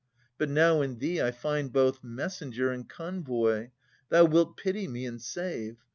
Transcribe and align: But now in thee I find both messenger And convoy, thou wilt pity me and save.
But 0.39 0.49
now 0.49 0.81
in 0.81 0.97
thee 0.97 1.21
I 1.21 1.29
find 1.29 1.71
both 1.71 2.03
messenger 2.03 2.71
And 2.71 2.89
convoy, 2.89 3.69
thou 4.09 4.25
wilt 4.25 4.57
pity 4.57 4.87
me 4.87 5.05
and 5.05 5.21
save. 5.21 5.77